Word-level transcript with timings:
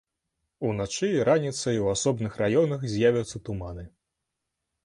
Уначы 0.69 1.09
і 1.17 1.25
раніцай 1.29 1.77
у 1.83 1.87
асобных 1.95 2.39
раёнах 2.45 2.89
з'явяцца 2.95 3.37
туманы. 3.51 3.89